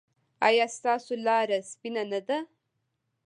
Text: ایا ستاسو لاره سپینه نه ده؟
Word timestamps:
ایا 0.47 0.65
ستاسو 0.77 1.13
لاره 1.25 1.57
سپینه 1.71 2.03
نه 2.11 2.19
ده؟ 2.27 2.37